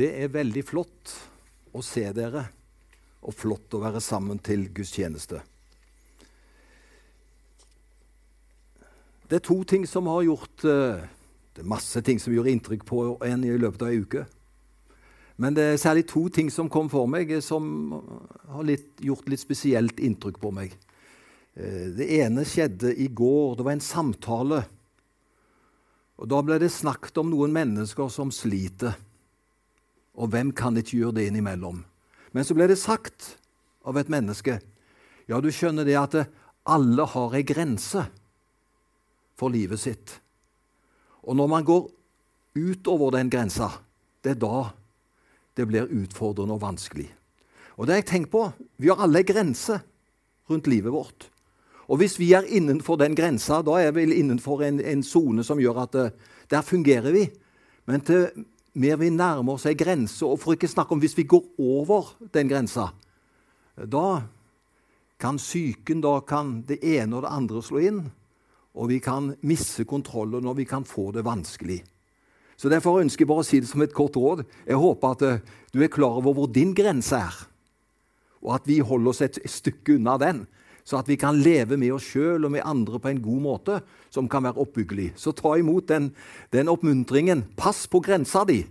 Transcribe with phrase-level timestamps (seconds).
[0.00, 1.12] Det er veldig flott
[1.76, 2.46] å se dere,
[3.20, 5.42] og flott å være sammen til gudstjeneste.
[9.28, 11.02] Det er to ting som har gjort eh,
[11.52, 14.22] Det er masse ting som gjør inntrykk på en i løpet av ei uke.
[15.36, 17.92] Men det er særlig to ting som kom for meg, eh, som
[18.54, 20.78] har litt, gjort litt spesielt inntrykk på meg.
[21.52, 23.58] Eh, det ene skjedde i går.
[23.58, 24.64] Det var en samtale.
[26.16, 28.96] Og Da ble det snakket om noen mennesker som sliter.
[30.20, 31.80] Og hvem kan ikke gjøre det innimellom?
[32.36, 33.34] Men så ble det sagt
[33.88, 34.60] av et menneske
[35.30, 36.16] Ja, du skjønner det at
[36.68, 38.02] alle har ei grense
[39.38, 40.16] for livet sitt.
[41.24, 41.86] Og når man går
[42.58, 43.70] utover den grensa,
[44.20, 44.70] det er da
[45.56, 47.06] det blir utfordrende og vanskelig.
[47.78, 48.42] Og det har jeg tenkt på.
[48.76, 49.80] Vi har alle grenser
[50.50, 51.30] rundt livet vårt.
[51.86, 55.84] Og hvis vi er innenfor den grensa, da er vi innenfor en sone som gjør
[55.86, 56.10] at uh,
[56.50, 57.24] der fungerer vi.
[57.86, 58.28] Men til
[58.74, 62.14] mer vi nærmer oss ei grense, og for ikke snakke om hvis vi går over
[62.34, 62.90] den grensa,
[63.74, 64.22] da
[65.20, 68.02] kan psyken, da kan det ene og det andre slå inn,
[68.74, 71.82] og vi kan miste kontrollen, og vi kan få det vanskelig.
[72.60, 74.42] Så Derfor ønsker jeg bare å si det som et kort råd.
[74.68, 77.36] Jeg håper at uh, du er klar over hvor din grense er,
[78.44, 80.44] og at vi holder oss et stykke unna den
[80.90, 83.76] så at vi kan leve med oss sjøl og med andre på en god måte
[84.10, 85.12] som kan være oppbyggelig.
[85.14, 86.08] Så ta imot den,
[86.50, 87.44] den oppmuntringen.
[87.54, 88.64] Pass på grensa di,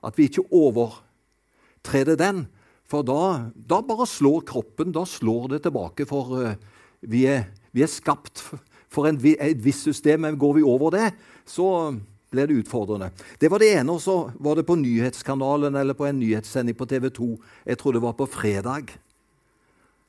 [0.00, 2.46] at vi ikke overtreder den.
[2.88, 6.06] For da, da, bare slår kroppen, da slår det tilbake.
[6.08, 6.56] For uh,
[7.04, 8.40] vi, er, vi, er, skapt
[8.88, 11.10] for en, et visst system, men går vi over det,
[11.44, 11.92] så
[12.32, 13.10] blir det utfordrende.
[13.36, 13.92] Det var det ene.
[13.92, 17.34] Og så var det på nyhetskanalen eller på en nyhetssending på TV 2.
[17.66, 18.96] Jeg tror det var på fredag.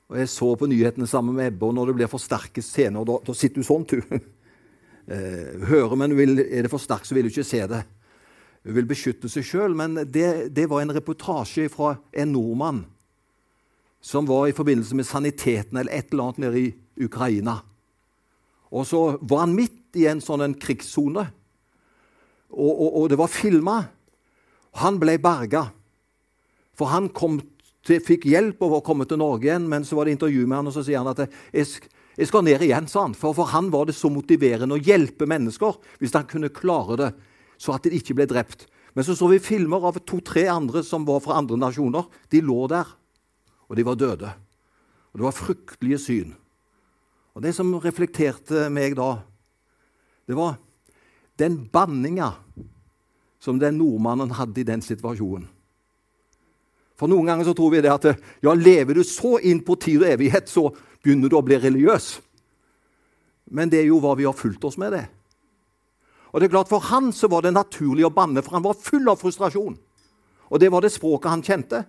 [0.08, 3.04] Og Jeg så på nyhetene sammen med Ebbe, og når det blir for sterke scener,
[3.08, 4.02] da, da sitter du sånn, du.
[5.08, 7.78] Eh, hører, men vil, er det for sterkt, så vil du ikke se det.
[8.68, 9.72] Du vil beskytte seg sjøl.
[9.80, 12.82] Men det, det, var en reportasje fra en nordmann
[14.04, 17.56] som var i forbindelse med saniteten eller et eller annet nede i Ukraina.
[18.68, 21.24] Og så var han midt i en sånn en krigssone,
[22.52, 23.78] og, og, og, det var filma.
[24.84, 25.70] Han ble berga,
[26.76, 27.40] for han kom
[27.88, 30.70] fikk hjelp over å komme til Norge igjen, men så var det intervju med han,
[30.70, 31.68] og så sier han at jeg,
[32.18, 33.16] jeg skal ned igjen, sa han.
[33.18, 37.12] For for han var det så motiverende å hjelpe mennesker hvis han kunne klare det,
[37.58, 38.68] så at de ikke ble drept.
[38.98, 42.08] Men så så vi filmer av to-tre andre som var fra andre nasjoner.
[42.34, 42.90] De lå der,
[43.70, 44.32] og de var døde.
[45.14, 46.36] Og Det var fryktelige syn.
[47.36, 49.22] Og Det som reflekterte meg da,
[50.26, 50.58] det var
[51.38, 52.34] den banninga
[53.40, 55.46] som den nordmannen hadde i den situasjonen.
[56.98, 58.08] For noen ganger så tror vi det at
[58.42, 60.72] ja, lever du så inn på tid og evighet, så
[61.04, 62.08] begynner du å bli religiøs.
[63.54, 65.06] Men det er jo hva vi har fulgt oss med, det.
[66.34, 68.82] Og det er klart For han så var det naturlig å banne, for han var
[68.82, 69.78] full av frustrasjon.
[70.48, 71.84] Og det var det språket han kjente.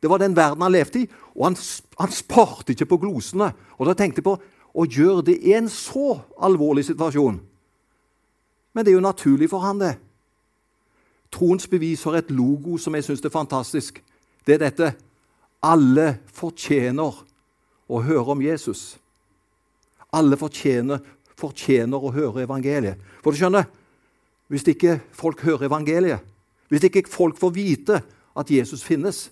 [0.00, 1.06] Det var den verden han levde i.
[1.36, 1.58] Og han,
[1.98, 3.50] han sparte ikke på glosene.
[3.78, 4.36] Og da tenkte jeg på
[4.78, 7.40] å gjøre det i en så alvorlig situasjon.
[8.74, 9.96] Men det er jo naturlig for han, det.
[11.34, 13.98] Troens bevis har et logo som jeg syns er fantastisk
[14.46, 14.92] det er dette
[15.64, 17.22] alle fortjener
[17.88, 18.96] å høre om Jesus.
[20.14, 21.00] Alle fortjener,
[21.38, 23.00] fortjener å høre evangeliet.
[23.22, 23.66] For du skjønner,
[24.48, 26.22] hvis ikke folk hører evangeliet,
[26.68, 28.00] hvis ikke folk får vite
[28.38, 29.28] at Jesus finnes,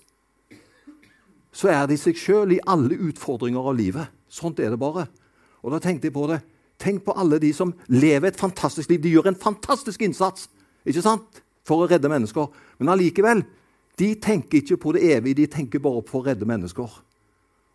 [1.53, 4.13] så er de seg sjøl i alle utfordringer av livet.
[4.29, 5.07] Sånt er det bare.
[5.65, 6.41] Og da tenkte jeg på det.
[6.77, 9.01] Tenk på alle de som lever et fantastisk liv.
[9.01, 10.49] De gjør en fantastisk innsats
[10.85, 11.43] ikke sant?
[11.67, 12.45] for å redde mennesker.
[12.79, 13.41] Men allikevel
[13.97, 16.97] de tenker ikke på det evige, de tenker bare på å redde mennesker.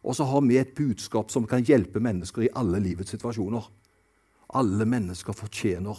[0.02, 3.66] Og så har vi et budskap som kan hjelpe mennesker i alle livets situasjoner.
[4.58, 5.98] Alle mennesker fortjener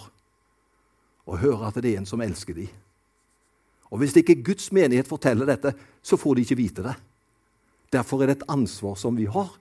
[1.23, 2.71] å høre at det er en som elsker dem.
[3.93, 6.95] Og Hvis ikke Guds menighet forteller dette, så får de ikke vite det.
[7.93, 9.51] Derfor er det et ansvar som vi har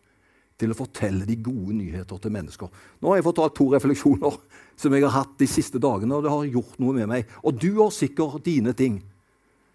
[0.58, 2.70] til å fortelle de gode nyheter til mennesker.
[3.03, 4.38] Nå har jeg fortalt to refleksjoner
[4.78, 7.34] som jeg har hatt de siste dagene, og det har gjort noe med meg.
[7.42, 9.03] Og du har sikkert dine ting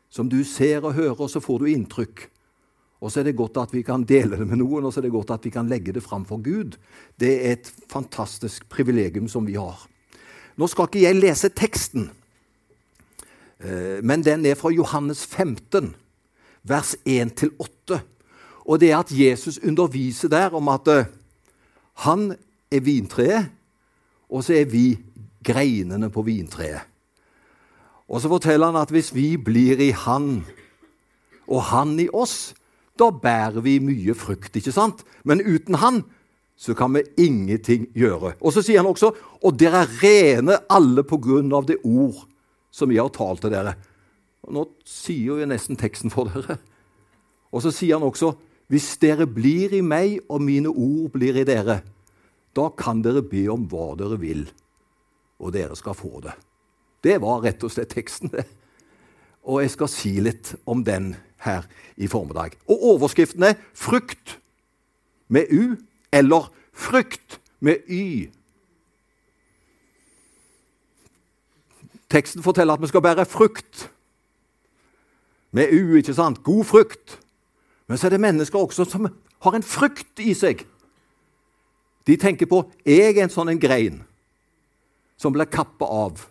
[0.10, 2.28] som du ser og hører, og så får du inntrykk.
[2.98, 5.08] Og så er det godt at vi kan dele det med noen, og så er
[5.08, 6.80] det godt at vi kan legge det fram for Gud.
[7.20, 9.84] Det er et fantastisk privilegium som vi har.
[10.58, 12.10] Nå skal ikke jeg lese teksten,
[13.62, 15.94] eh, men den er fra Johannes 15,
[16.66, 18.00] vers 1-8.
[18.66, 21.06] Og det er at Jesus underviser der om at eh,
[22.08, 22.32] han
[22.72, 23.54] er vintreet,
[24.30, 24.98] og så er vi
[25.46, 26.82] greinene på vintreet.
[28.08, 30.46] Og så forteller han at hvis vi blir i Han,
[31.48, 32.54] og Han i oss,
[33.00, 34.56] da bærer vi mye frukt.
[34.56, 35.04] ikke sant?
[35.24, 36.04] Men uten Han
[36.58, 38.34] så kan vi ingenting gjøre.
[38.42, 39.12] Og så sier han også
[39.46, 42.24] og dere er rene alle på grunn av det ord
[42.74, 43.76] som jeg har talt til dere.
[44.42, 46.58] Og Nå sier jo nesten teksten for dere.
[47.54, 48.34] Og så sier han også
[48.68, 51.80] hvis dere blir i meg, og mine ord blir i dere,
[52.52, 54.42] da kan dere be om hva dere vil,
[55.40, 56.34] og dere skal få det.
[57.08, 58.44] Det var rett og slett teksten, det.
[59.48, 61.14] Og jeg skal si litt om den
[61.46, 61.64] her
[61.96, 62.58] i formiddag.
[62.68, 64.40] Og overskriften er 'Frukt'
[65.28, 65.78] med U
[66.12, 68.30] eller 'Frykt' med Y.
[72.10, 73.92] Teksten forteller at vi skal bære frukt
[75.52, 76.44] med U, ikke sant?
[76.44, 77.20] God frukt.
[77.88, 79.08] Men så er det mennesker også som
[79.40, 80.66] har en frukt i seg.
[82.08, 84.04] De tenker på jeg er en sånn en grein
[85.18, 86.28] som blir kappa av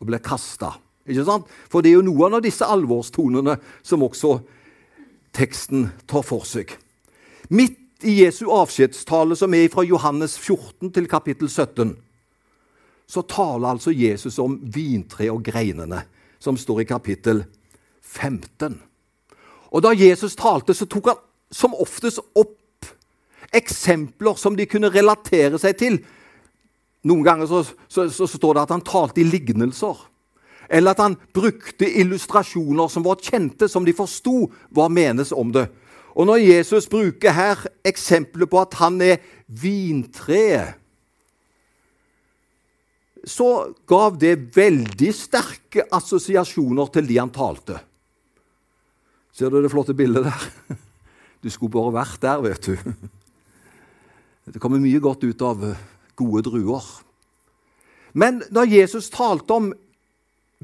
[0.00, 0.74] og blir kasta.
[1.04, 4.38] For det er jo noen av disse alvorstonene som også
[5.34, 6.72] teksten tar for seg.
[7.52, 11.94] Midt i Jesu avskjedstale, som er fra Johannes 14 til kapittel 17,
[13.06, 16.04] så taler altså Jesus om vintre og greinene,
[16.40, 17.44] som står i kapittel
[18.00, 18.80] 15.
[19.74, 22.86] Og Da Jesus talte, så tok han som oftest opp
[23.54, 25.98] eksempler som de kunne relatere seg til.
[27.04, 29.98] Noen ganger så, så, så, så står det at han talte i lignelser.
[30.72, 35.66] Eller at han brukte illustrasjoner som var kjente, som de forsto hva menes om det.
[36.14, 39.20] Og når Jesus bruker her eksempelet på at han er
[39.50, 40.80] vintreet
[43.24, 47.78] så gav det veldig sterke assosiasjoner til de han talte.
[49.34, 50.76] Ser du det flotte bildet der?
[51.42, 52.76] Du skulle bare vært der, vet du.
[54.48, 55.64] Det kommer mye godt ut av
[56.16, 56.84] gode druer.
[58.14, 59.72] Men da Jesus talte om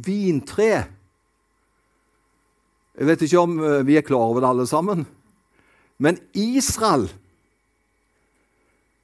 [0.00, 0.70] vintre
[3.00, 5.06] Jeg vet ikke om eh, vi er klar over det alle sammen,
[6.02, 7.06] men Israel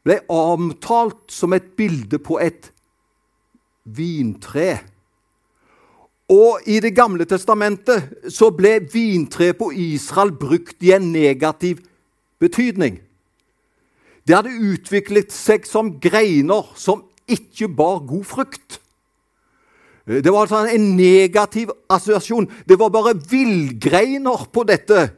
[0.04, 2.68] ble omtalt som et bilde på et
[3.86, 4.82] vintre.
[6.28, 11.80] Og i Det gamle testamentet så ble vintre på Israel brukt i en negativ
[12.42, 12.98] betydning.
[14.26, 18.80] Det hadde utviklet seg som greiner som ikke bar god frukt.
[20.06, 22.46] Det var altså en negativ assosiasjon.
[22.68, 25.08] Det var bare villgreiner på dette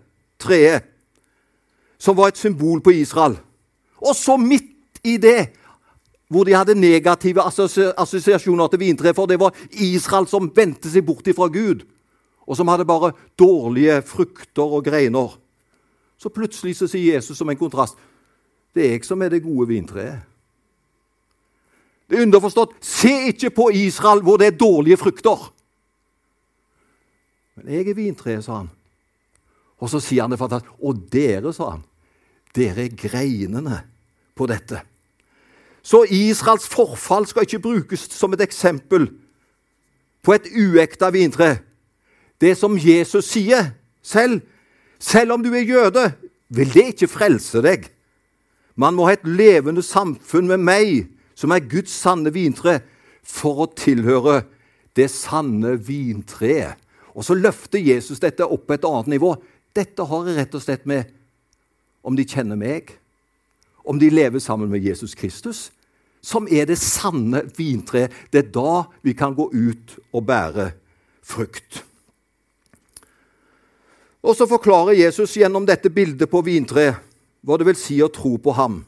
[0.40, 0.86] treet
[1.98, 3.36] som var et symbol på Israel.
[4.00, 5.50] Og så midt i det
[6.28, 11.28] hvor de hadde negative assosiasjoner til vintre, for det var Israel som vendte seg bort
[11.34, 11.86] fra Gud,
[12.44, 15.32] og som hadde bare dårlige frukter og greiner.
[16.20, 17.96] Så plutselig så sier Jesus som en kontrast
[18.74, 20.24] det er jeg som er det gode vintreet.
[22.08, 25.48] Det er underforstått se ikke på Israel hvor det er dårlige frukter.
[27.58, 28.70] Men jeg er vintreet, sa han.
[29.78, 30.72] Og så sier han det fantastisk.
[30.80, 31.82] Og dere, sa han,
[32.56, 33.82] dere er greinene
[34.38, 34.80] på dette.
[35.82, 39.08] Så Israels forfall skal ikke brukes som et eksempel
[40.24, 41.58] på et uekta vintre.
[42.40, 43.72] Det som Jesus sier
[44.02, 44.40] selv,
[44.98, 46.04] selv om du er jøde,
[46.48, 47.88] vil det ikke frelse deg.
[48.78, 52.78] Man må ha et levende samfunn med meg, som er Guds sanne vintre,
[53.26, 54.44] for å tilhøre
[54.96, 56.78] det sanne vintreet.
[57.18, 59.32] Og så løfter Jesus dette opp på et annet nivå.
[59.74, 61.10] Dette har jeg rett og slett med
[62.06, 62.94] om de kjenner meg,
[63.82, 65.68] om de lever sammen med Jesus Kristus,
[66.22, 68.14] som er det sanne vintreet.
[68.30, 70.70] Det er da vi kan gå ut og bære
[71.26, 71.82] frukt.
[74.22, 77.07] Og så forklarer Jesus gjennom dette bildet på vintreet
[77.42, 78.82] hva det vil si å tro på ham.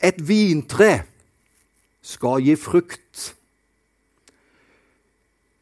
[0.00, 1.02] Et vintre
[2.00, 3.34] skal gi frukt.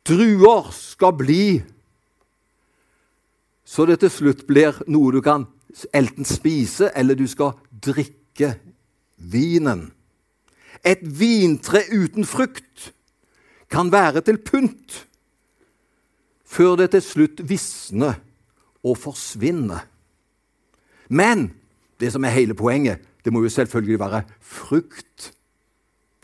[0.07, 1.45] Druer skal bli
[3.69, 5.45] så det til slutt blir noe du kan
[5.93, 8.55] enten spise, eller du skal drikke
[9.17, 9.91] vinen.
[10.81, 12.93] Et vintre uten frukt
[13.69, 15.03] kan være til pynt
[16.49, 18.19] før det til slutt visner
[18.85, 19.85] og forsvinner.
[21.09, 21.51] Men
[22.01, 25.33] det som er hele poenget, det må jo selvfølgelig være frukt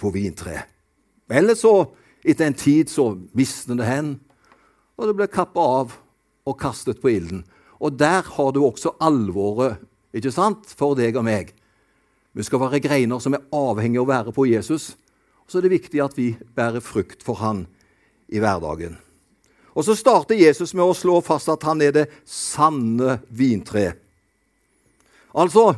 [0.01, 0.71] på vintreet.
[1.31, 1.89] Eller så,
[2.25, 4.15] etter en tid, så visner det hen,
[4.97, 5.95] og det blir kappa av
[6.45, 7.43] og kastet på ilden.
[7.81, 9.81] Og der har du også alvoret
[10.15, 11.51] ikke sant, for deg og meg.
[12.35, 14.93] Vi skal være greiner som er avhengige av å være på Jesus.
[15.45, 17.65] Og så er det viktig at vi bærer frukt for han
[18.31, 18.97] i hverdagen.
[19.75, 23.95] Og Så starter Jesus med å slå fast at han er det sanne vintre.
[25.35, 25.75] Altså,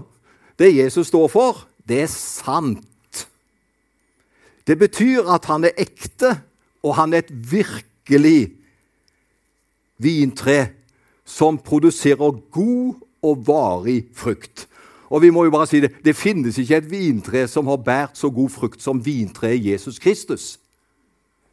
[0.58, 2.84] det Jesus står for, det er sant.
[4.66, 6.34] Det betyr at han er ekte,
[6.82, 8.52] og han er et virkelig
[10.02, 10.58] vintre
[11.24, 14.66] som produserer god og varig frukt.
[15.10, 18.18] Og vi må jo bare si det, det finnes ikke et vintre som har båret
[18.18, 20.56] så god frukt som vintreet Jesus Kristus.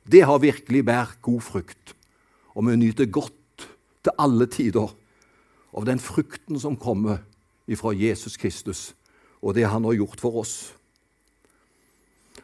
[0.04, 1.94] Det har virkelig båret god frukt,
[2.56, 3.68] og vi nyter godt
[4.04, 4.92] til alle tider
[5.74, 7.24] av den frukten som kommer
[7.68, 8.94] ifra Jesus Kristus,
[9.42, 10.74] og det han har gjort for oss.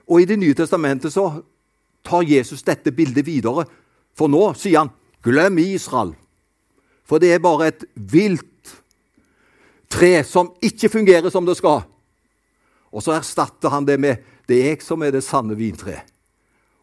[0.10, 1.44] Og I Det nye testamentet så
[2.04, 3.66] tar Jesus dette bildet videre,
[4.18, 4.89] for nå sier han
[5.22, 6.16] 'glem Israel'.
[7.06, 8.82] For det er bare et vilt
[9.89, 11.82] tre som ikke fungerer som det skal.
[12.92, 16.06] Og så erstatter han det med 'det er jeg som er det sanne vintreet'.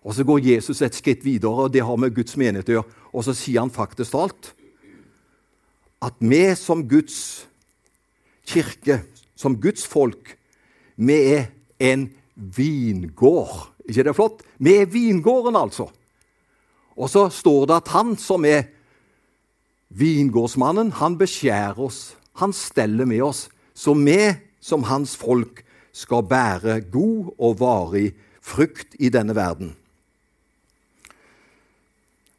[0.05, 2.91] Og så går Jesus et skritt videre, og det har med Guds menighet å gjøre.
[3.17, 4.53] Og så sier han faktisk alt
[6.05, 7.47] at vi som Guds
[8.47, 9.01] kirke,
[9.35, 10.35] som Guds folk,
[10.97, 11.47] vi er
[11.81, 13.73] en vingård.
[13.89, 14.43] ikke det flott?
[14.59, 15.89] Vi er vingården, altså.
[16.97, 18.69] Og så står det at han som er
[19.89, 22.17] vingårdsmannen, han beskjærer oss.
[22.41, 23.49] Han steller med oss.
[23.75, 29.75] Så vi som hans folk skal bære god og varig frukt i denne verden.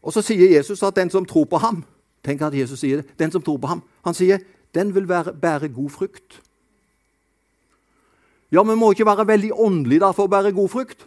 [0.08, 1.84] Og så sier Jesus at den som tror på ham
[2.26, 3.14] Tenk at Jesus sier det.
[3.16, 4.42] Den som tror på ham, han sier
[4.76, 6.42] den vil være, bære god frukt.
[8.52, 11.06] Ja, vi må ikke være veldig åndelige da for å bære god frukt.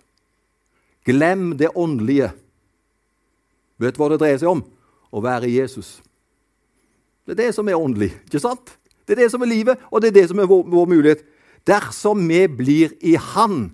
[1.04, 2.30] Glem det åndelige.
[3.80, 4.62] Vet du hva det dreier seg om?
[5.12, 5.98] Å være Jesus.
[7.26, 8.12] Det er det som er åndelig.
[8.24, 8.76] ikke sant?
[9.06, 11.24] Det er det som er livet, og det er det som er vår, vår mulighet.
[11.66, 13.72] Dersom vi blir i Han,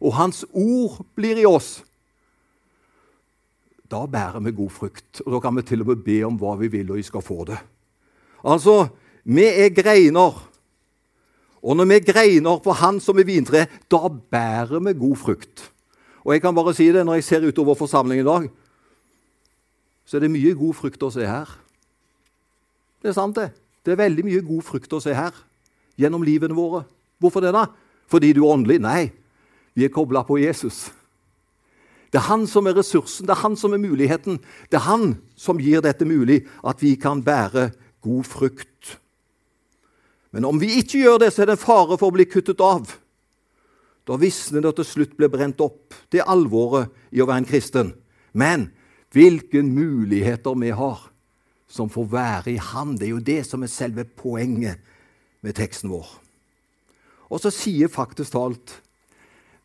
[0.00, 1.84] og Hans ord blir i oss,
[3.90, 5.22] da bærer vi god frukt.
[5.24, 7.22] Og Da kan vi til og med be om hva vi vil, og vi skal
[7.22, 7.58] få det.
[8.44, 8.88] Altså,
[9.24, 10.34] vi er greiner.
[11.62, 15.72] Og når vi greiner på Han som er vintre, da bærer vi god frukt.
[16.24, 18.50] Og jeg kan bare si det, Når jeg ser utover forsamlingen i dag,
[20.06, 21.46] så er det mye god frukt å se her.
[23.02, 23.50] Det er sant, det.
[23.84, 25.34] Det er veldig mye god frukt å se her
[25.98, 26.84] gjennom livene våre.
[27.18, 27.66] Hvorfor det, da?
[28.06, 28.78] Fordi du er åndelig?
[28.82, 29.10] Nei,
[29.74, 30.90] vi er kobla på Jesus.
[32.12, 34.38] Det er han som er ressursen, det er han som er muligheten.
[34.70, 37.70] Det er han som gir dette mulig, at vi kan bære
[38.04, 38.96] god frukt.
[40.30, 42.62] Men om vi ikke gjør det, så er det en fare for å bli kuttet
[42.62, 42.92] av.
[44.06, 45.96] Da visner det og til slutt blir brent opp.
[46.12, 47.92] Det er alvoret i å være en kristen.
[48.36, 48.68] Men
[49.14, 51.00] hvilke muligheter vi har
[51.68, 52.96] som får være i Han.
[52.96, 54.82] Det er jo det som er selve poenget
[55.42, 56.06] med teksten vår.
[57.30, 58.76] Og så sier faktisk talt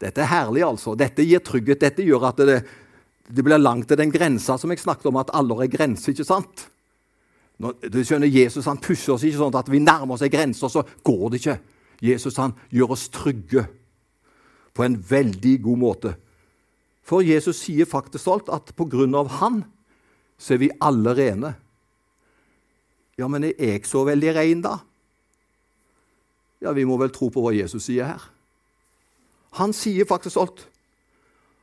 [0.02, 0.96] dette er herlig, altså.
[0.98, 1.82] Dette gir trygghet.
[1.84, 2.62] Dette gjør at det,
[3.30, 6.26] det blir langt til den grensa som jeg snakket om, at alder er grense, ikke
[6.28, 6.66] sant?
[7.62, 10.66] Når, du skjønner, Jesus han pusher oss ikke sånn at vi nærmer oss ei grense,
[10.66, 11.58] så går det ikke.
[12.02, 13.68] Jesus han gjør oss trygge
[14.74, 16.16] på en veldig god måte.
[17.06, 19.62] For Jesus sier faktisk stolt at på grunn av han
[20.42, 21.54] så er vi alle rene.
[23.20, 24.80] Ja, men er jeg så veldig ren, da?
[26.62, 28.31] Ja, vi må vel tro på hva Jesus sier her.
[29.60, 30.64] Han sier faktisk alt.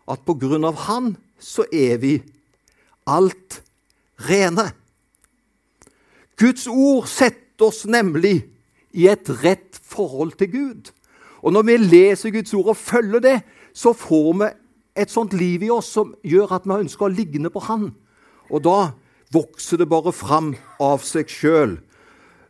[0.09, 2.19] At på grunn av han så er vi
[3.09, 3.61] alt
[4.29, 4.71] rene.
[6.39, 8.43] Guds ord setter oss nemlig
[8.95, 10.91] i et rett forhold til Gud.
[11.43, 13.37] Og når vi leser Guds ord og følger det,
[13.75, 14.49] så får vi
[14.99, 17.91] et sånt liv i oss som gjør at vi ønsker å ligne på Han.
[18.51, 18.79] Og da
[19.35, 21.77] vokser det bare fram av seg sjøl.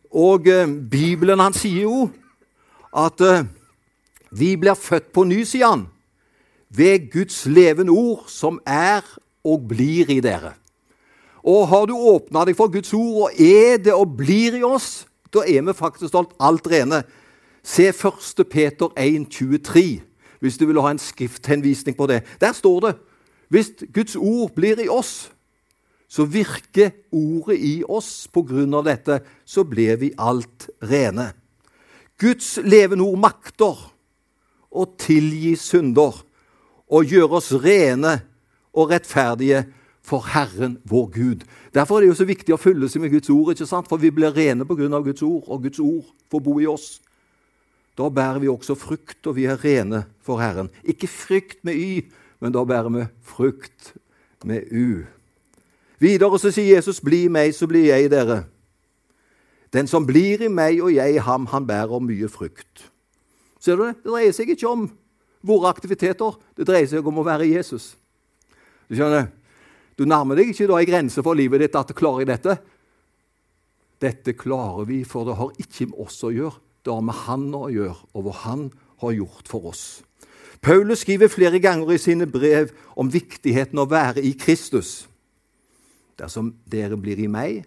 [0.09, 2.07] Og eh, Bibelen han sier jo
[2.95, 3.45] at eh,
[4.31, 5.87] vi blir født på ny, sier han,
[6.69, 9.05] ved Guds levende ord, som er
[9.43, 10.53] og blir i dere.
[11.43, 15.07] Og har du åpna deg for Guds ord, og er det og blir i oss,
[15.33, 17.03] da er vi faktisk alt, alt rene.
[17.63, 18.45] Se 1.
[18.49, 20.01] Peter 1, 23,
[20.39, 22.23] hvis du vil ha en skrifthenvisning på det.
[22.41, 22.95] Der står det
[23.49, 25.31] hvis Guds ord blir i oss,
[26.09, 28.27] så virker ordet i oss.
[28.29, 31.31] På grunn av dette så blir vi alt rene.
[32.21, 33.81] Guds levende ord makter
[34.69, 36.21] å tilgi synder
[36.89, 38.19] og gjøre oss rene
[38.73, 39.65] og rettferdige
[40.05, 41.45] for Herren vår Gud.
[41.73, 43.89] Derfor er det jo så viktig å fylle seg med Guds ord, ikke sant?
[43.89, 44.89] for vi blir rene pga.
[45.05, 46.97] Guds ord, og Guds ord får bo i oss.
[47.97, 50.69] Da bærer vi også frukt, og vi er rene for Herren.
[50.83, 52.05] Ikke frykt med Y,
[52.39, 53.93] men da bærer vi frukt
[54.43, 55.03] med U.
[55.99, 58.45] Videre så sier Jesus, 'Bli meg, så blir jeg dere'.
[59.73, 62.89] Den som blir i meg og jeg i ham, han bærer mye frukt.
[63.59, 63.99] Ser du det?
[64.03, 64.87] Det dreier seg ikke om
[65.45, 67.93] våre aktiviteter, det dreier seg om å være Jesus.
[68.89, 69.29] Du skjønner?
[69.99, 72.55] Du nærmer deg ikke da ei grense for livet ditt at klarer dette.
[73.99, 76.55] Dette klarer vi, for det har ikke med oss å gjøre.
[76.87, 78.69] Det har med Han å gjøre, og hva Han
[79.03, 79.83] har gjort for oss.
[80.63, 85.07] Paulus skriver flere ganger i sine brev om viktigheten av å være i Kristus.
[86.19, 87.61] Dersom dere blir i meg,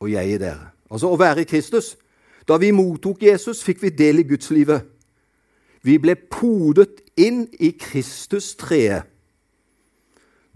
[0.00, 0.72] og jeg i dere.
[0.92, 1.94] Altså å være i Kristus
[2.46, 4.86] Da vi mottok Jesus, fikk vi del i gudslivet.
[5.82, 9.06] Vi ble podet inn i Kristus-treet.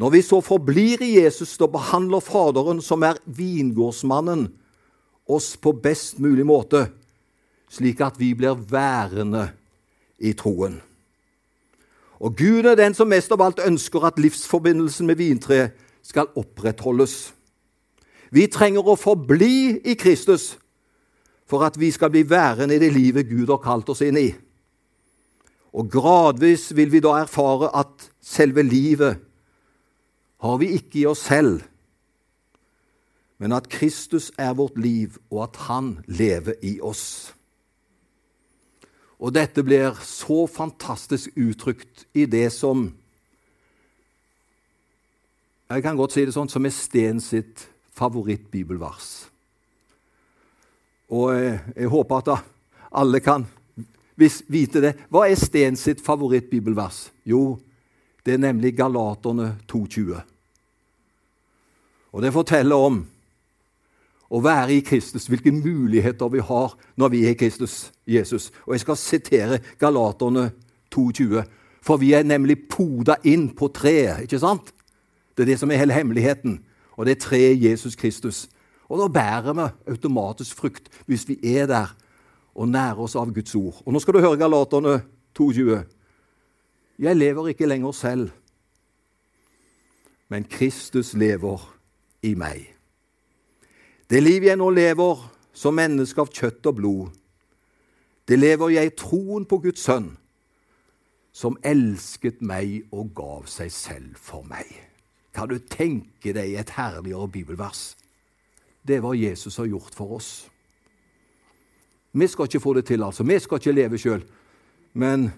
[0.00, 4.46] Når vi så forblir i Jesus, da behandler Faderen, som er vingårdsmannen,
[5.28, 6.86] oss på best mulig måte,
[7.70, 9.50] slik at vi blir værende
[10.18, 10.80] i troen.
[12.20, 17.32] Og Gud er den som mest av alt ønsker at livsforbindelsen med vintreet skal opprettholdes.
[18.32, 20.54] Vi trenger å forbli i Kristus
[21.50, 24.28] for at vi skal bli værende i det livet Gud har kalt oss inn i.
[25.74, 29.18] Og gradvis vil vi da erfare at selve livet
[30.40, 31.60] har vi ikke i oss selv,
[33.40, 37.32] men at Kristus er vårt liv, og at Han lever i oss.
[39.20, 42.90] Og dette blir så fantastisk uttrykt i det som
[45.70, 49.29] Jeg kan godt si det sånn som er Sten sitt favorittbibelvers.
[51.10, 52.44] Og jeg, jeg håper at
[52.90, 53.46] alle kan
[54.20, 54.94] vite det.
[55.10, 57.08] Hva er Sten sitt favorittbibelvers?
[57.26, 57.58] Jo,
[58.26, 60.20] det er nemlig Galaterne 2,20.
[62.12, 63.00] Og det forteller om
[64.30, 68.50] å være i Kristus, hvilke muligheter vi har når vi er Kristus, Jesus.
[68.66, 70.50] Og jeg skal sitere Galaterne
[70.94, 71.42] 2,20,
[71.82, 74.22] for vi er nemlig poda inn på treet.
[74.22, 74.70] ikke sant?
[75.34, 76.60] Det er det som er hele hemmeligheten.
[76.98, 78.48] Og det er treet Jesus Kristus.
[78.90, 81.94] Og da bærer vi automatisk frukt hvis vi er der
[82.54, 83.82] og nærer oss av Guds ord.
[83.86, 84.98] Og nå skal du høre Galaterne
[85.38, 85.84] 2,20.
[86.98, 88.30] Jeg lever ikke lenger selv,
[90.28, 91.62] men Kristus lever
[92.22, 92.66] i meg.
[94.10, 95.22] Det liv jeg nå lever
[95.54, 97.06] som menneske av kjøtt og blod,
[98.28, 100.12] det lever jeg i troen på Guds sønn,
[101.32, 104.66] som elsket meg og gav seg selv for meg.
[105.34, 107.94] Kan du tenke deg et herligere bibelvers?
[108.86, 110.30] Det er hva Jesus har gjort for oss.
[112.12, 113.22] Vi skal ikke få det til, altså.
[113.22, 114.24] Vi skal ikke leve sjøl.
[114.92, 115.28] Men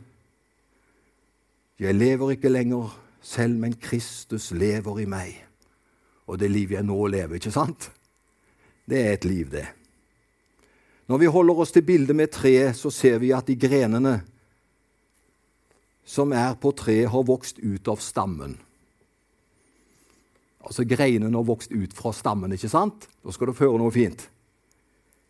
[1.79, 5.37] jeg lever ikke lenger selv, men Kristus lever i meg.
[6.27, 7.90] Og det livet jeg nå lever, ikke sant?
[8.88, 9.67] Det er et liv, det.
[11.11, 14.21] Når vi holder oss til bildet med treet, så ser vi at de grenene
[16.05, 18.57] som er på treet, har vokst ut av stammen.
[20.62, 23.09] Altså greinene har vokst ut fra stammen, ikke sant?
[23.25, 24.29] Da skal du føre noe fint.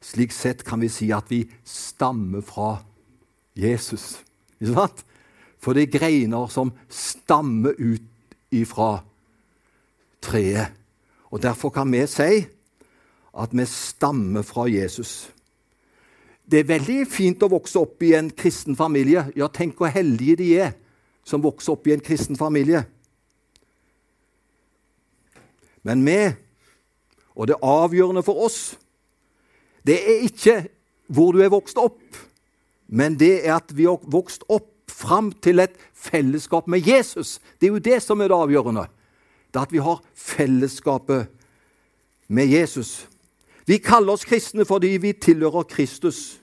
[0.03, 2.75] Slik sett kan vi si at vi stammer fra
[3.57, 4.19] Jesus.
[4.61, 5.05] Ikke sant?
[5.63, 8.09] For det er greiner som stammer ut
[8.53, 8.97] ifra
[10.23, 10.75] treet.
[11.31, 12.43] Og Derfor kan vi si
[13.33, 15.31] at vi stammer fra Jesus.
[16.45, 19.25] Det er veldig fint å vokse opp i en kristen familie.
[19.39, 20.75] Ja, tenk hvor heldige de er
[21.25, 22.83] som vokser opp i en kristen familie.
[25.83, 26.19] Men vi,
[27.35, 28.77] og det avgjørende for oss,
[29.87, 30.57] det er ikke
[31.13, 32.01] hvor du er vokst opp,
[32.87, 37.41] men det er at vi har vokst opp fram til et fellesskap med Jesus.
[37.59, 38.85] Det er jo det som er det avgjørende.
[39.53, 41.31] Det er at vi har fellesskapet
[42.29, 43.09] med Jesus.
[43.67, 46.41] Vi kaller oss kristne fordi vi tilhører Kristus.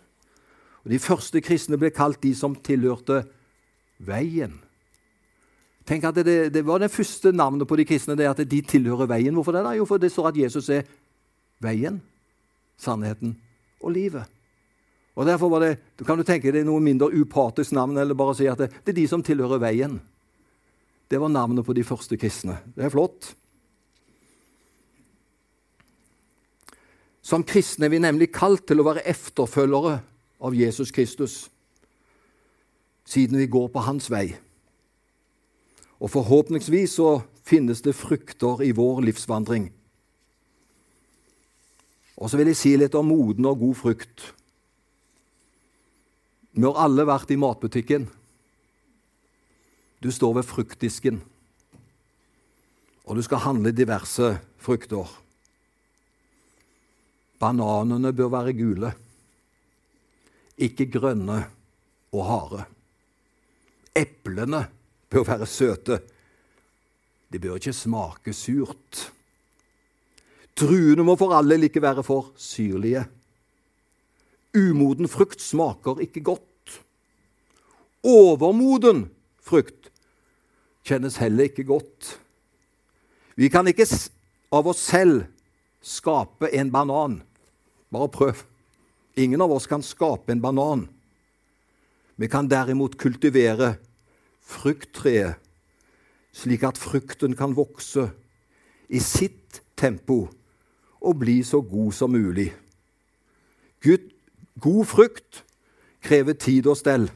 [0.84, 3.24] Og De første kristne ble kalt de som tilhørte
[4.00, 4.60] veien.
[5.90, 9.10] Tenk at det, det, var det første navnet på de kristne, det at de tilhører
[9.10, 9.34] veien.
[9.34, 9.64] Hvorfor det?
[9.66, 9.74] da?
[9.74, 10.84] Jo, for det står at Jesus er
[11.66, 11.98] veien,
[12.78, 13.34] sannheten
[13.82, 14.30] og livet.
[15.18, 15.72] Og Derfor var det,
[16.06, 19.00] kan du tenke deg noe mindre upatisk navn, eller bare si at det, det er
[19.02, 19.98] de som tilhører veien.
[21.10, 22.60] Det var navnet på de første kristne.
[22.76, 23.32] Det er flott.
[27.26, 29.96] Som kristne er vi nemlig kalt til å være efterfølgere
[30.46, 31.40] av Jesus Kristus,
[33.10, 34.38] siden vi går på hans vei.
[36.00, 39.70] Og forhåpentligvis så finnes det frukter i vår livsvandring.
[42.20, 44.24] Og så vil jeg si litt om moden og god frukt.
[46.52, 48.08] Vi har alle vært i matbutikken.
[50.00, 51.20] Du står ved fruktdisken,
[53.04, 54.30] og du skal handle diverse
[54.64, 55.08] frukter.
[57.40, 58.94] Bananene bør være gule,
[60.56, 61.42] ikke grønne
[62.16, 62.66] og harde.
[63.96, 64.64] Eplene
[65.10, 66.00] bør være søte.
[67.30, 69.10] De bør ikke smake surt.
[70.60, 73.06] Druene må for alle like være for syrlige.
[74.58, 76.46] Umoden frukt smaker ikke godt.
[78.04, 79.10] Overmoden
[79.44, 79.92] frukt
[80.88, 82.16] kjennes heller ikke godt.
[83.38, 83.86] Vi kan ikke
[84.52, 85.28] av oss selv
[85.86, 87.22] skape en banan.
[87.94, 88.42] Bare prøv.
[89.20, 90.88] Ingen av oss kan skape en banan.
[92.20, 93.78] Vi kan derimot kultivere
[94.50, 95.38] frukttreet,
[96.34, 98.10] slik at frukten kan vokse
[98.90, 100.26] i sitt tempo
[101.00, 102.50] og bli så god som mulig.
[103.84, 104.10] Gud,
[104.60, 105.44] God frukt
[106.04, 107.08] krever tid og stell.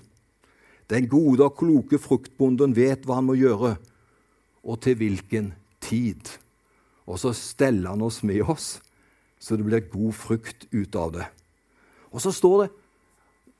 [0.89, 3.75] Den gode og kloke fruktbonden vet hva han må gjøre,
[4.63, 5.51] og til hvilken
[5.83, 6.29] tid.
[7.07, 8.77] Og så steller han oss med oss,
[9.39, 11.25] så det blir god frukt ut av det.
[12.13, 12.69] Og så står det,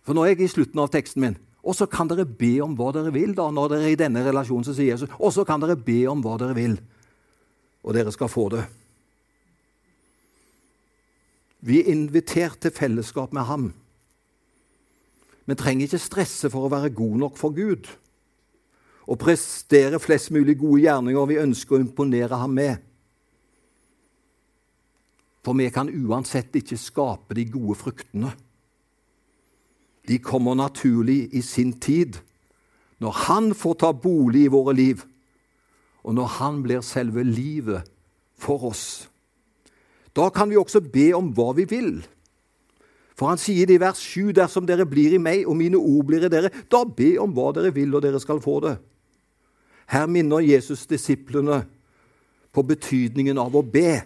[0.04, 2.76] for nå er jeg i slutten av teksten min, og så kan dere be om
[2.76, 3.32] hva dere vil.
[3.36, 6.04] da, når dere er i denne relasjonen, så sier Jesus, Og så kan dere be
[6.12, 6.78] om hva dere vil,
[7.84, 8.65] og dere skal få det.
[11.63, 13.73] Vi er invitert til fellesskap med ham.
[15.45, 17.88] Vi trenger ikke stresse for å være god nok for Gud
[19.04, 22.78] og prestere flest mulig gode gjerninger vi ønsker å imponere ham med.
[25.43, 28.32] For vi kan uansett ikke skape de gode fruktene.
[30.08, 32.20] De kommer naturlig i sin tid,
[33.00, 35.04] når Han får ta bolig i våre liv,
[36.04, 37.88] og når Han blir selve livet
[38.36, 39.10] for oss.
[40.16, 42.04] Da kan vi også be om hva vi vil.
[43.18, 46.06] For han sier det i vers 7.: Dersom dere blir i meg, og mine ord
[46.10, 48.78] blir i dere, da be om hva dere vil, og dere skal få det.
[49.89, 51.63] Her minner Jesus disiplene
[52.54, 54.02] på betydningen av å be.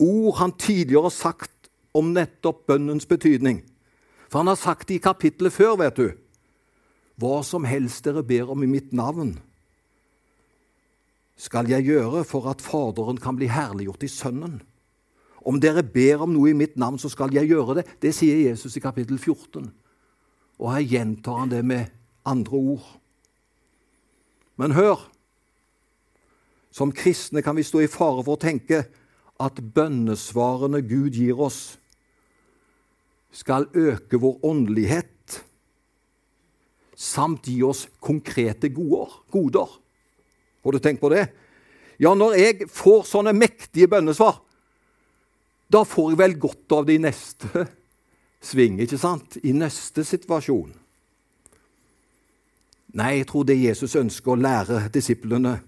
[0.00, 3.60] Ord han tidligere har sagt om nettopp bønnens betydning.
[4.30, 6.08] For han har sagt det i kapittelet før, vet du.
[7.20, 9.34] Hva som helst dere ber om i mitt navn,
[11.40, 14.60] skal jeg gjøre for at Faderen kan bli herliggjort i Sønnen.
[15.40, 17.86] Om dere ber om noe i mitt navn, så skal jeg gjøre det.
[18.02, 19.70] Det sier Jesus i kapittel 14.
[20.60, 21.88] Og her gjentar han det med
[22.28, 22.88] andre ord.
[24.60, 25.08] Men hør!
[26.70, 28.84] Som kristne kan vi stå i fare for å tenke
[29.40, 31.79] at bønnesvarene Gud gir oss,
[33.30, 35.40] skal øke vår åndelighet
[37.00, 39.76] samt gi oss konkrete goder.
[40.60, 41.30] Har du tenkt på det?
[42.00, 44.40] Ja, når jeg får sånne mektige bønnesvar,
[45.70, 47.64] da får jeg vel godt av det i neste
[48.50, 49.38] sving, ikke sant?
[49.44, 50.74] I neste situasjon.
[52.98, 55.60] Nei, jeg tror det Jesus ønsker å lære disiplene,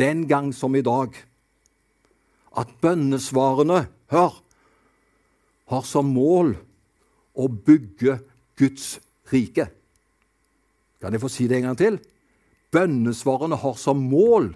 [0.00, 1.12] den gang som i dag,
[2.56, 4.38] at bønnesvarene, hør,
[5.70, 6.54] har som mål
[7.34, 8.18] å bygge
[8.58, 8.98] Guds
[9.32, 9.66] rike.
[11.02, 11.98] Kan jeg få si det en gang til?
[12.74, 14.54] Bønnesvarene har som mål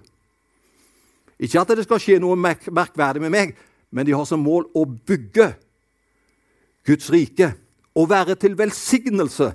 [1.39, 3.53] Ikke at det skal skje noe merkverdig med meg,
[3.95, 5.53] men de har som mål å bygge
[6.89, 7.53] Guds rike
[7.95, 9.53] og være til velsignelse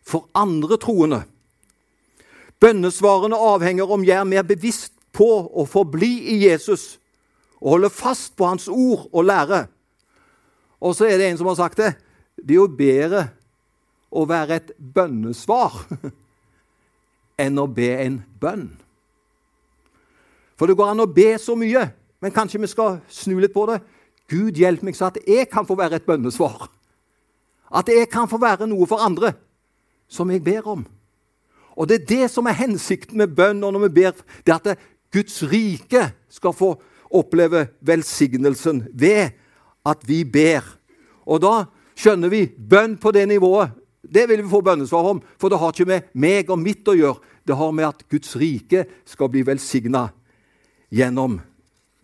[0.00, 1.18] for andre troende.
[2.60, 6.96] Bønnesvarene avhenger om jeg er mer bevisst på å forbli i Jesus
[7.60, 9.66] og holde fast på Hans ord og lære.
[10.80, 11.92] Og så er det en som har sagt det.
[12.42, 13.28] Det er jo bedre
[14.10, 15.82] å være et bønnesvar
[17.44, 18.68] enn å be en bønn.
[20.58, 21.86] For det går an å be så mye,
[22.20, 23.78] men kanskje vi skal snu litt på det.
[24.30, 26.68] Gud hjelp meg så at jeg kan få være et bønnesvar.
[27.70, 29.32] At jeg kan få være noe for andre
[30.10, 30.84] som jeg ber om.
[31.80, 34.18] Og Det er det som er hensikten med bønn og når vi ber.
[34.44, 34.78] Det er at
[35.12, 36.74] Guds rike skal få
[37.10, 39.32] oppleve velsignelsen ved
[39.86, 40.66] at vi ber.
[41.26, 41.54] Og da
[42.00, 43.76] skjønner vi bønn på det nivået.
[44.00, 46.96] Det vil vi få bønnesvar om, for det har ikke med meg og mitt å
[46.96, 47.20] gjøre.
[47.46, 50.08] Det har med at Guds rike skal bli velsigna
[50.92, 51.38] gjennom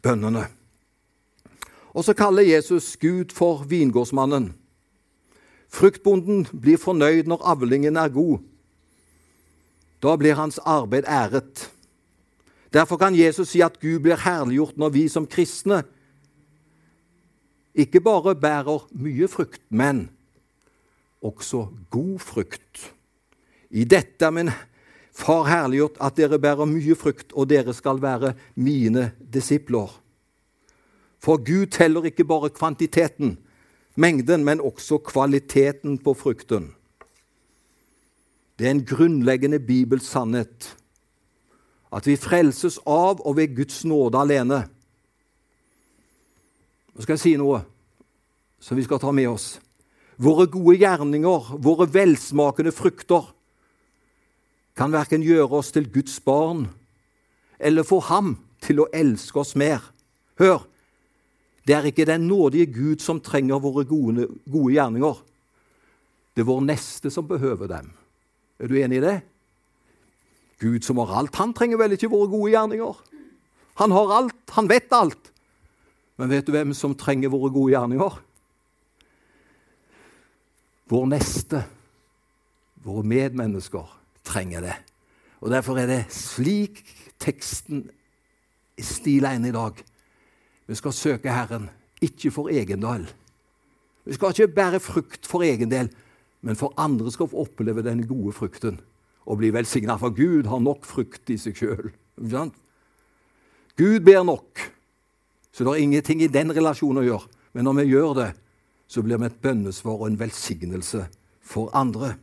[0.04, 0.44] bønnene.
[1.96, 4.50] Og så kaller Jesus Gud for vingårdsmannen.
[5.72, 8.44] Fruktbonden blir fornøyd når avlingen er god.
[10.04, 11.70] Da blir hans arbeid æret.
[12.72, 15.82] Derfor kan Jesus si at Gud blir herliggjort når vi som kristne
[17.76, 20.08] ikke bare bærer mye frukt, men
[21.22, 22.92] også god frukt.
[23.70, 24.50] I dette er min
[25.16, 29.88] Far herliggjort at dere bærer mye frukt, og dere skal være mine disipler.
[31.24, 33.38] For Gud teller ikke bare kvantiteten,
[33.96, 36.74] mengden, men også kvaliteten på frukten.
[38.58, 40.76] Det er en grunnleggende bibelsk sannhet
[41.96, 44.64] at vi frelses av og ved Guds nåde alene.
[46.96, 47.61] Nå skal jeg si noe
[48.62, 49.59] som vi skal ta med oss.
[50.16, 53.26] Våre gode gjerninger, våre velsmakende frukter,
[54.76, 56.66] kan verken gjøre oss til Guds barn
[57.61, 59.85] eller få ham til å elske oss mer.
[60.40, 60.64] Hør!
[61.66, 65.22] Det er ikke den nådige Gud som trenger våre gode, gode gjerninger.
[66.37, 67.88] Det er vår neste som behøver dem.
[68.61, 69.16] Er du enig i det?
[70.62, 73.00] Gud som har alt, han trenger vel ikke våre gode gjerninger?
[73.82, 75.32] Han har alt, han vet alt.
[76.16, 78.18] Men vet du hvem som trenger våre gode gjerninger?
[80.87, 81.64] Vår neste,
[82.87, 83.90] våre medmennesker,
[84.26, 84.76] trenger det.
[85.42, 86.81] Og Derfor er det slik
[87.20, 87.85] teksten
[88.81, 89.76] stiler inn i dag.
[90.66, 91.68] Vi skal søke Herren,
[92.02, 93.07] ikke for egen del,
[94.07, 95.88] Vi skal ikke bære frukt for egen del,
[96.40, 98.79] men for andre skal få oppleve den gode frukten
[99.26, 99.96] og bli velsigna.
[99.98, 101.90] For Gud har nok frukt i seg sjøl.
[103.76, 104.62] Gud ber nok,
[105.57, 107.31] så det er ingenting i den relasjonen å gjøre.
[107.57, 108.27] Men når vi gjør det,
[108.92, 111.07] så blir vi et bønnesvar og en velsignelse
[111.40, 112.19] for andre.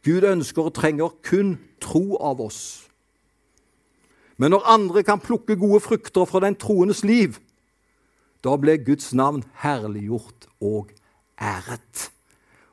[0.00, 2.88] Gud ønsker og trenger kun tro av oss.
[4.40, 7.36] Men når andre kan plukke gode frukter fra den troendes liv,
[8.40, 10.88] da ble Guds navn herliggjort og
[11.36, 12.08] æret.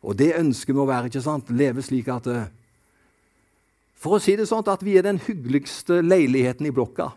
[0.08, 1.52] Og det ønsker vi å være, ikke sant?
[1.52, 2.48] Leve slik at eh,
[4.00, 7.12] For å si det sånn at vi er den hyggeligste leiligheten i blokka.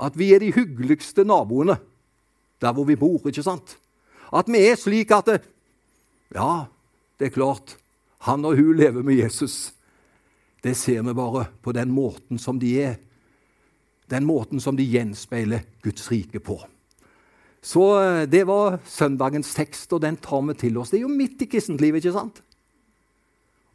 [0.00, 1.76] At vi er de hyggeligste naboene
[2.60, 3.76] der hvor vi bor, ikke sant?
[4.32, 5.40] At vi er slik at det,
[6.34, 6.66] Ja,
[7.18, 7.76] det er klart,
[8.22, 9.72] han og hun lever med Jesus.
[10.62, 12.98] Det ser vi bare på den måten som de er.
[14.10, 16.58] Den måten som de gjenspeiler Guds rike på.
[17.62, 20.90] Så eh, det var søndagens tekst, og den tar vi til oss.
[20.90, 22.40] Det er jo midt i kristentlivet, ikke sant?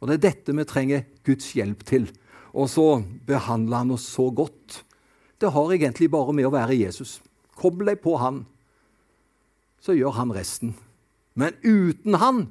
[0.00, 2.08] Og det er dette vi trenger Guds hjelp til.
[2.56, 4.82] Og så behandler han oss så godt.
[5.40, 7.18] Det har egentlig bare med å være Jesus.
[7.56, 8.44] Kobl deg på han,
[9.80, 10.74] så gjør han resten.
[11.36, 12.46] Men uten han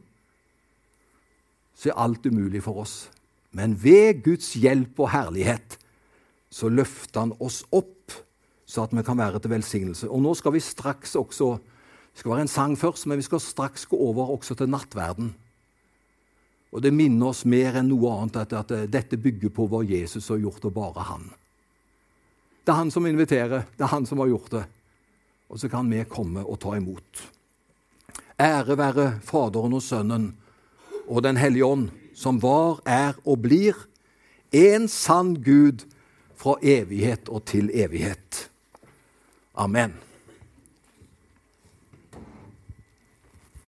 [1.76, 3.10] så er alt umulig for oss.
[3.56, 5.78] Men ved Guds hjelp og herlighet
[6.52, 8.14] så løfter han oss opp,
[8.66, 10.10] så at vi kan være til velsignelse.
[10.10, 11.58] Og nå skal vi straks også
[12.16, 15.34] Det skal være en sang først, men vi skal straks gå over også til nattverden.
[16.72, 20.30] Og det minner oss mer enn noe annet at, at dette bygger på hva Jesus
[20.32, 21.26] har gjort, og bare han.
[22.66, 24.64] Det er han som inviterer, det er han som har gjort det.
[25.54, 27.22] Og så kan vi komme og ta imot.
[28.42, 30.32] Ære være Faderen og Sønnen
[31.06, 33.78] og Den hellige ånd, som var, er og blir
[34.52, 35.86] en sann Gud
[36.36, 38.50] fra evighet og til evighet.
[39.54, 39.94] Amen.